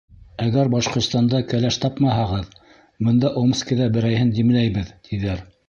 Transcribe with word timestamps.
Әгәр 0.43 0.69
Башҡортостанда 0.75 1.41
кәләш 1.51 1.77
тапмаһағыҙ, 1.83 2.49
бында 3.09 3.33
Омскиҙа 3.45 3.93
берәйһен 3.99 4.35
димләйбеҙ, 4.39 4.93
тиҙәр. 5.11 5.49